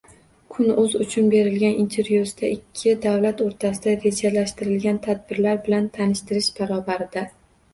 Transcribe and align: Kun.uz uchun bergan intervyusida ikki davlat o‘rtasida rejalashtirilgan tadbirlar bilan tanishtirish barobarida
Kun.uz 0.53 0.93
uchun 1.03 1.27
bergan 1.33 1.75
intervyusida 1.83 2.49
ikki 2.55 2.95
davlat 3.03 3.43
o‘rtasida 3.49 3.93
rejalashtirilgan 4.07 4.99
tadbirlar 5.09 5.63
bilan 5.69 5.91
tanishtirish 5.99 6.49
barobarida 6.59 7.29